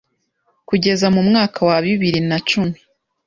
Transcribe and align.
kugeza 0.69 1.07
mu 1.15 1.21
mwaka 1.27 1.59
wa 1.67 1.77
bibiri 1.85 2.19
na 2.29 2.37
cumi 2.49 2.77